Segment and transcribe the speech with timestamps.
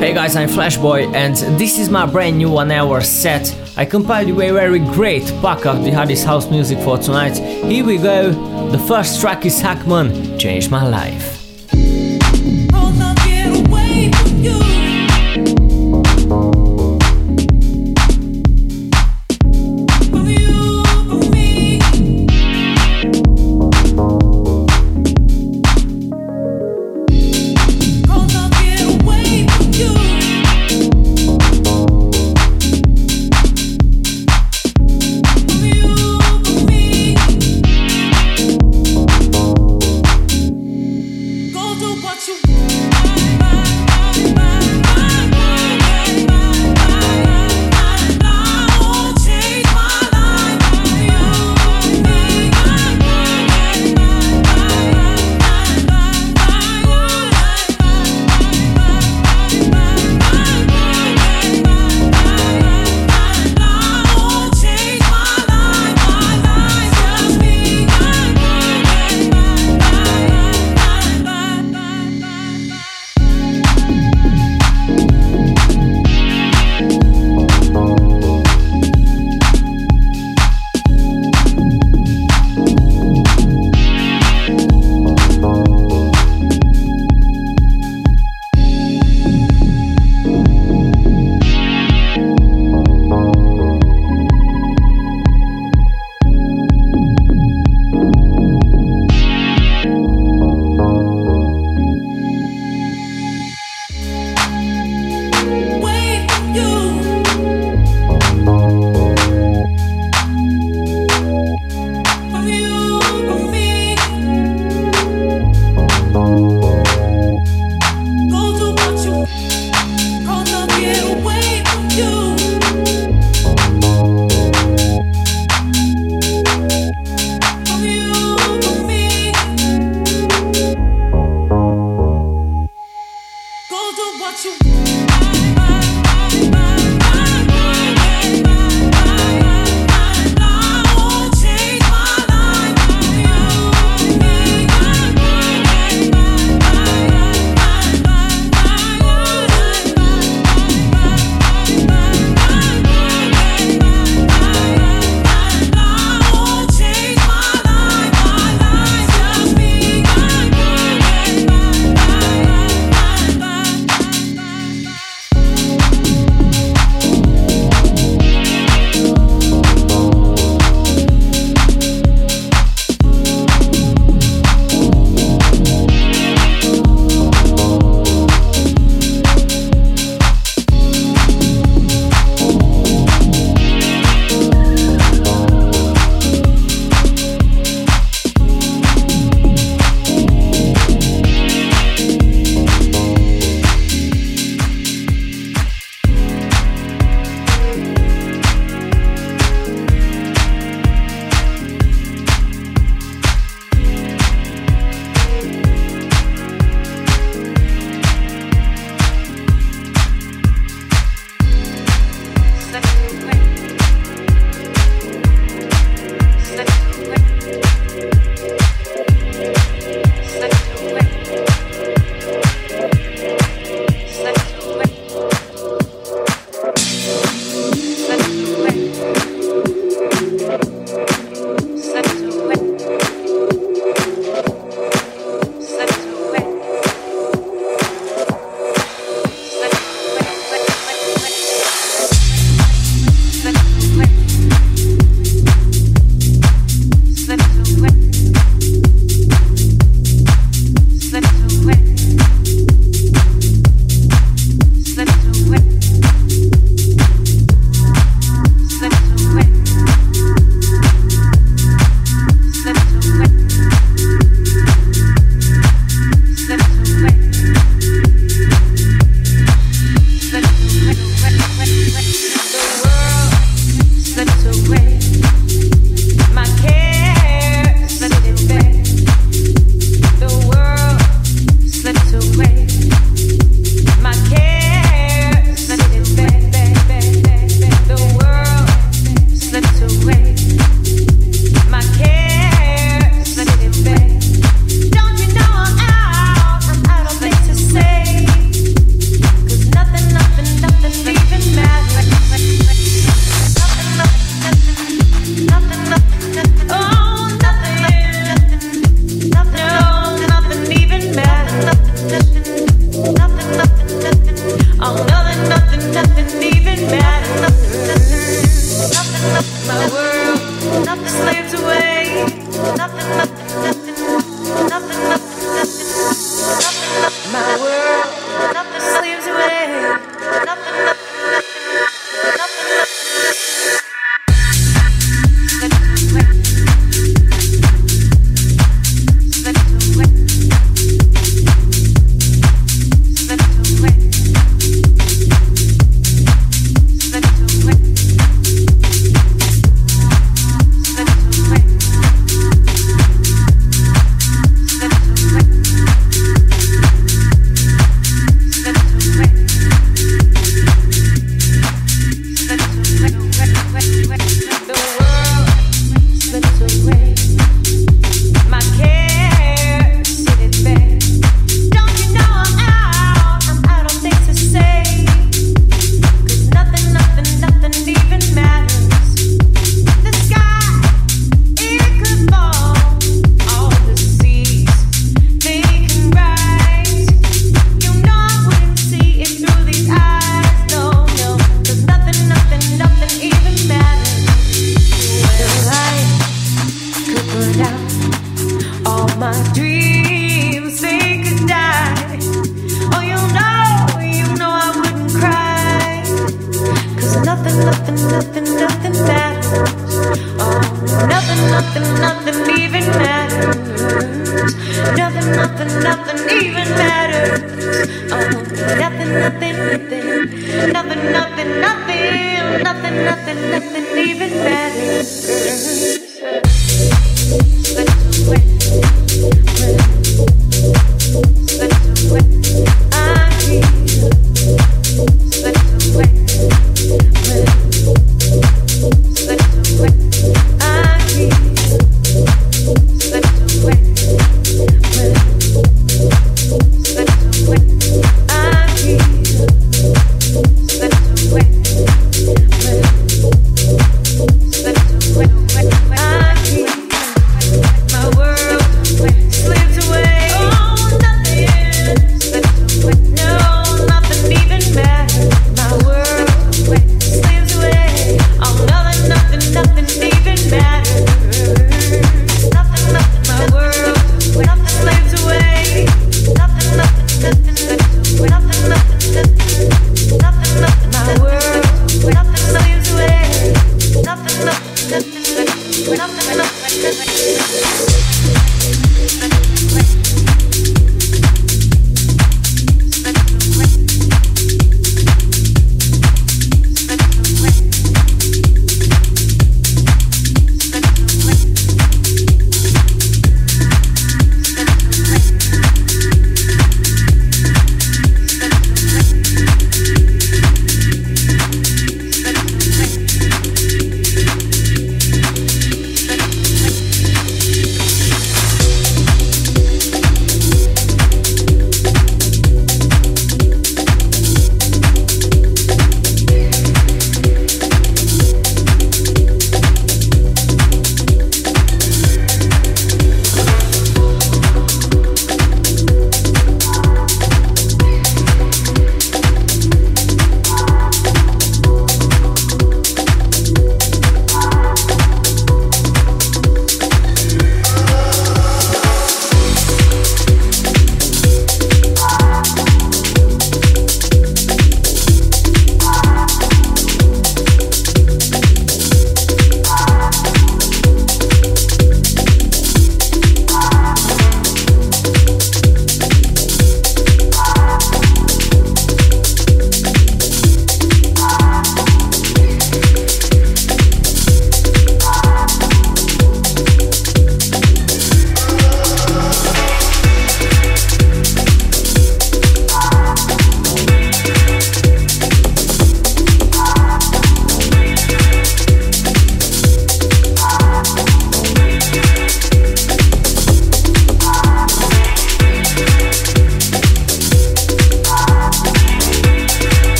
[0.00, 3.54] Hey guys, I'm Flashboy and this is my brand new one hour set.
[3.76, 7.36] I compiled you a very great pack of the hardest house music for tonight.
[7.36, 8.32] Here we go.
[8.70, 11.39] The first track is Hackman, Changed My Life.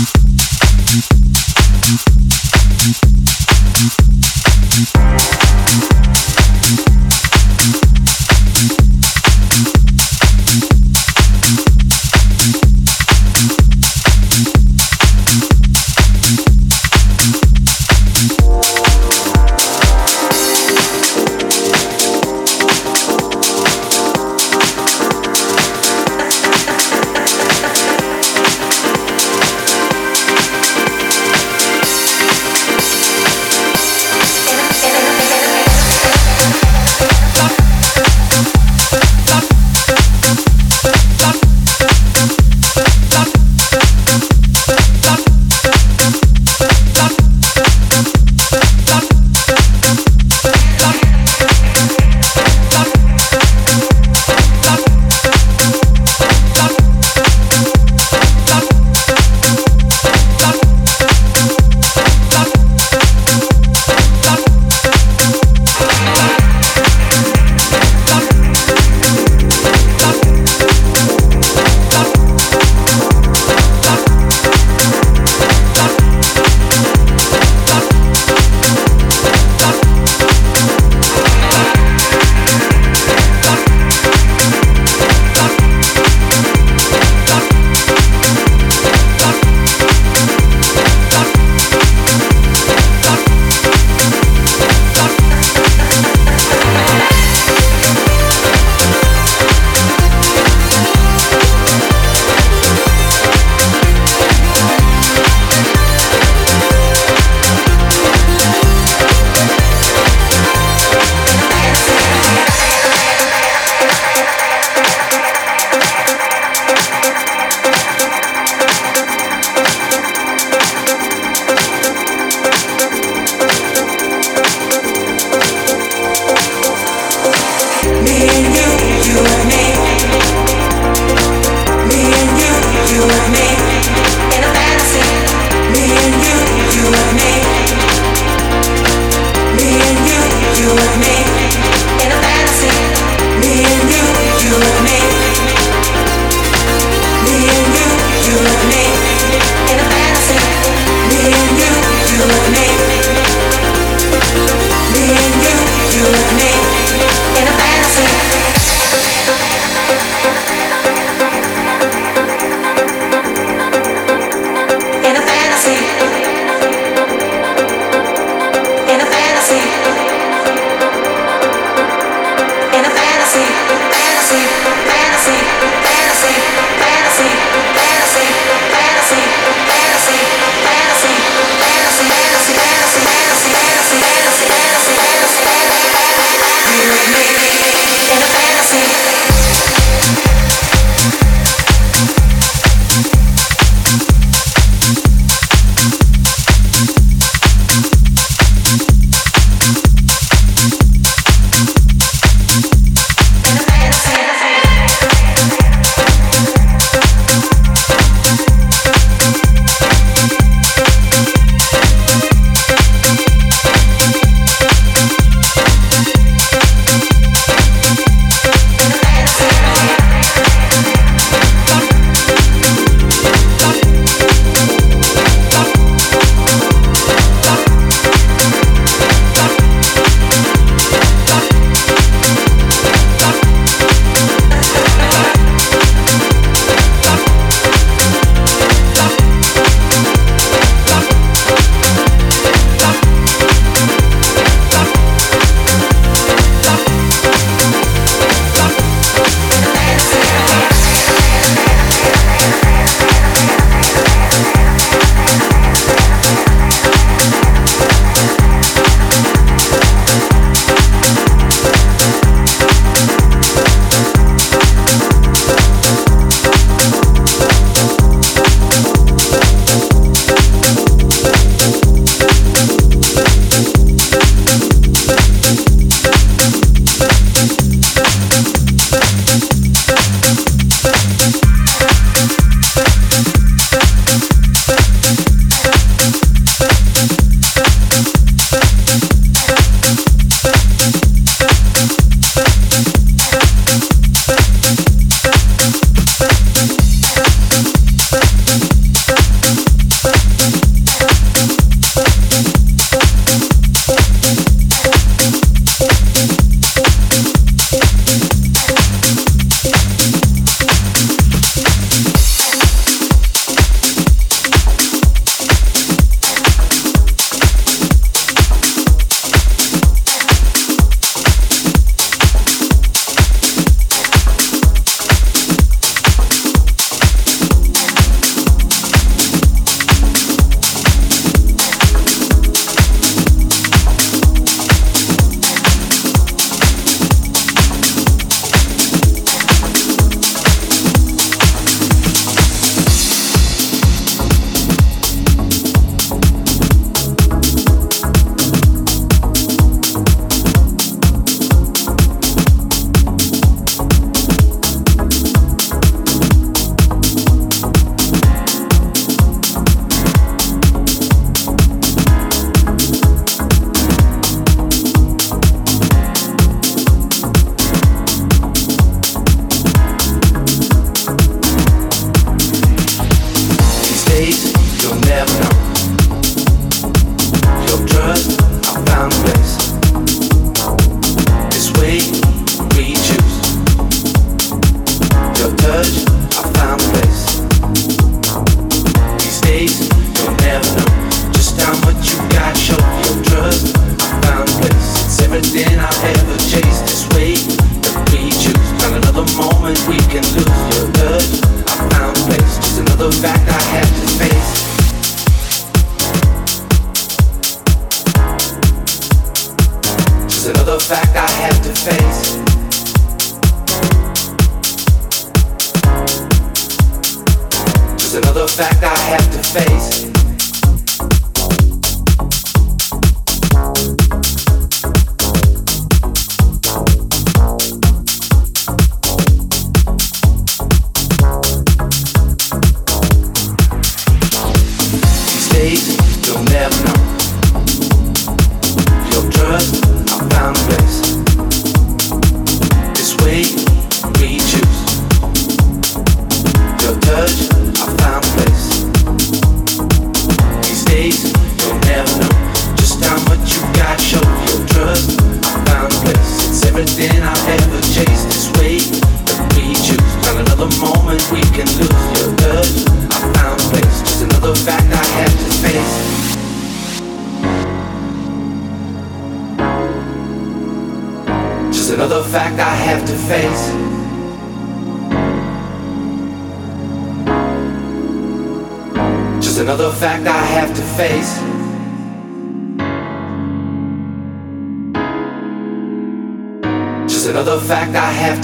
[0.00, 0.14] Thank
[5.82, 5.87] you.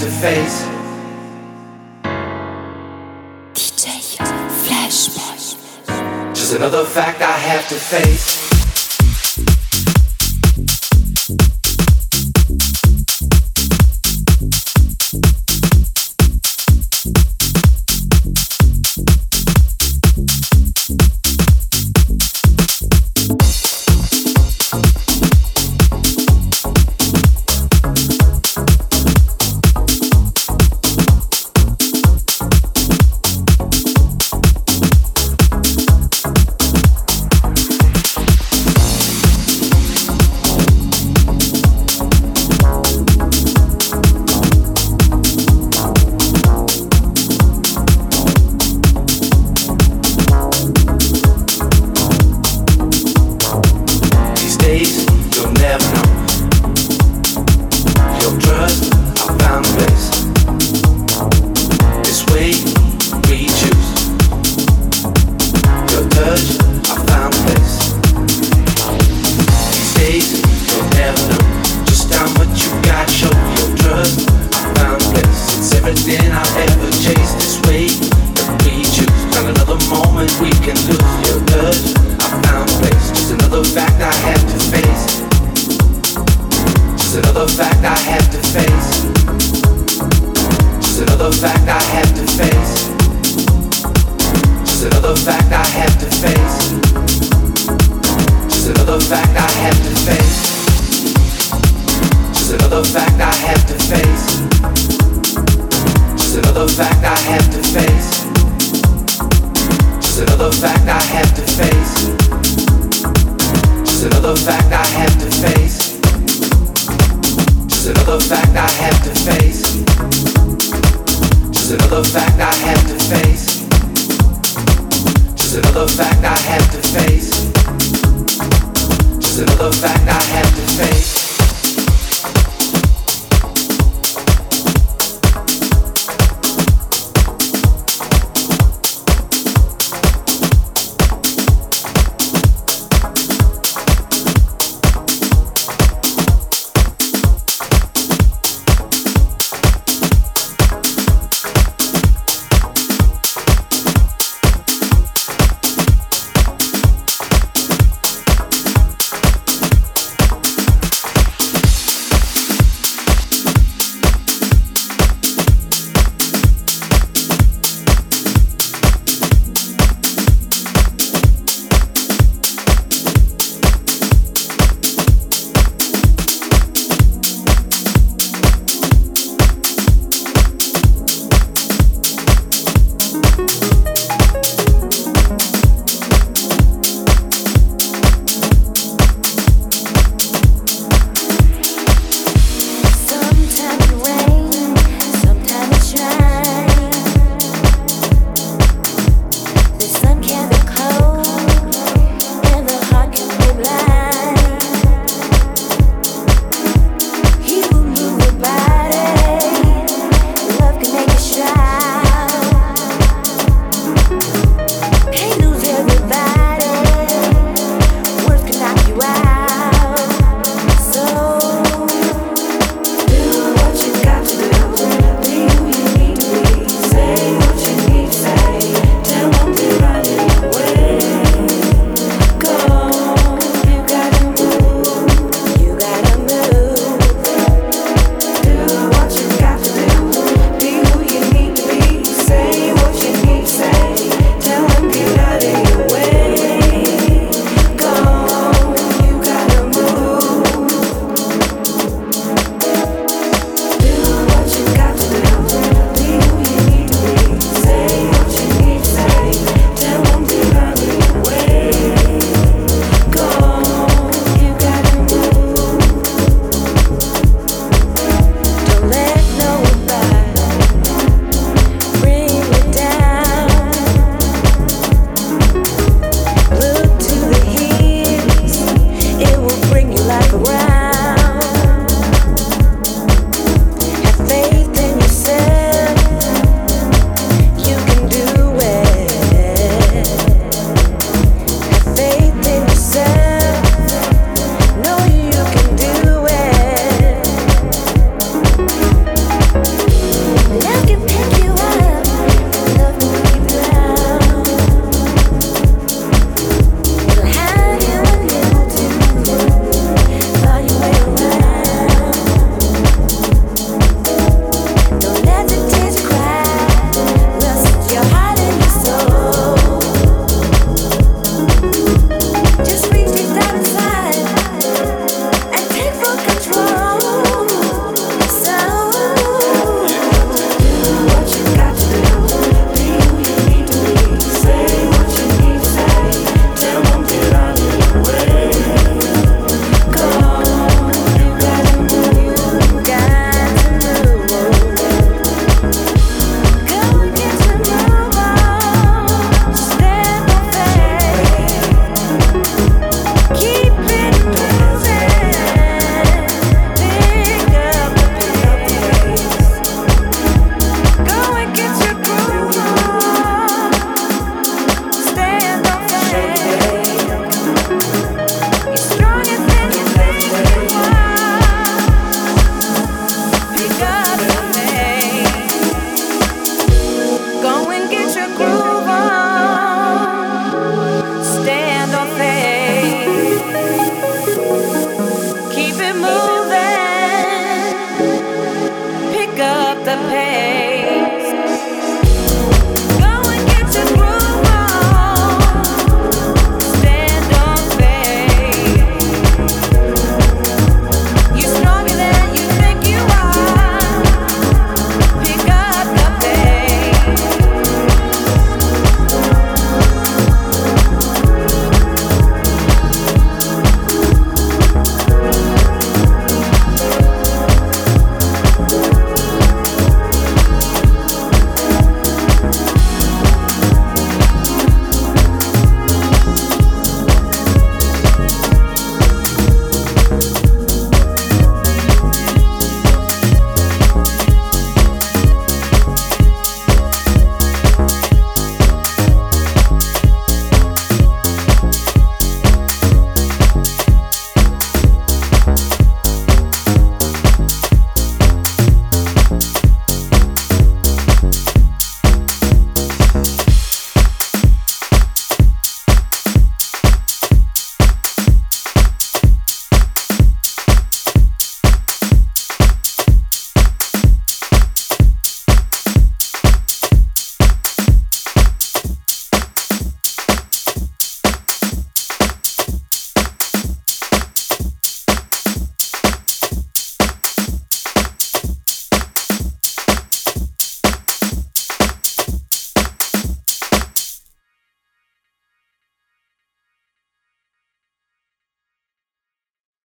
[0.05, 0.61] to face.
[3.55, 4.17] DJ
[6.35, 8.44] Just another fact I have to face.